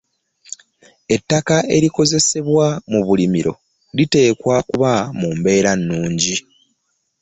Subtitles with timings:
[1.15, 3.53] Ettaka erikozesebwa mu bulimiro
[3.97, 6.35] liteekwa kuba mu mbeera nnungi.